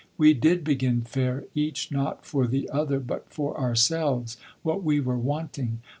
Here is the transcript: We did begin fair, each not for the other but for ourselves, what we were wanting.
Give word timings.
We 0.17 0.33
did 0.33 0.63
begin 0.63 1.01
fair, 1.03 1.43
each 1.53 1.91
not 1.91 2.25
for 2.25 2.47
the 2.47 2.67
other 2.71 2.99
but 2.99 3.29
for 3.29 3.55
ourselves, 3.59 4.35
what 4.63 4.81
we 4.83 4.99
were 4.99 5.15
wanting. 5.19 5.81